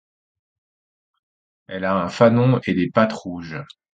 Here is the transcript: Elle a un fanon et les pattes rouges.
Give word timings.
Elle 1.67 1.85
a 1.85 1.93
un 1.95 2.09
fanon 2.09 2.59
et 2.65 2.73
les 2.73 2.89
pattes 2.89 3.13
rouges. 3.13 3.63